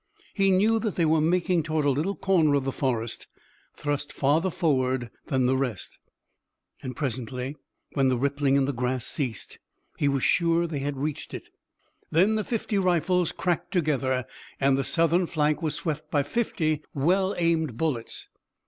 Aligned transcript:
He 0.33 0.49
knew 0.49 0.79
that 0.79 0.95
they 0.95 1.05
were 1.05 1.21
making 1.21 1.61
toward 1.61 1.85
a 1.85 1.91
little 1.91 2.15
corner 2.15 2.55
of 2.55 2.63
the 2.63 2.71
forest, 2.71 3.27
thrust 3.75 4.11
farther 4.11 4.49
forward 4.49 5.11
than 5.27 5.45
the 5.45 5.55
rest, 5.55 5.99
and 6.81 6.95
presently 6.95 7.55
when 7.93 8.09
the 8.09 8.17
rippling 8.17 8.55
in 8.55 8.65
the 8.65 8.73
grass 8.73 9.05
ceased 9.05 9.59
he 9.99 10.07
was 10.07 10.23
sure 10.23 10.61
that 10.61 10.71
they 10.71 10.79
had 10.79 10.97
reached 10.97 11.35
it. 11.35 11.49
Then 12.09 12.33
the 12.33 12.43
fifty 12.43 12.79
rifles 12.79 13.31
cracked 13.31 13.69
together 13.73 14.25
and 14.59 14.75
the 14.75 14.83
Southern 14.83 15.27
flank 15.27 15.61
was 15.61 15.75
swept 15.75 16.09
by 16.09 16.23
fifty 16.23 16.81
well 16.95 17.35
aimed 17.37 17.77
bullets. 17.77 18.27